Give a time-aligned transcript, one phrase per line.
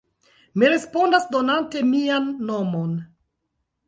[0.61, 2.97] Mi respondas donante mian nomon.